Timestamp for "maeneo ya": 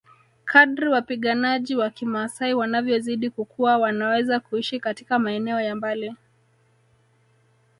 5.19-5.75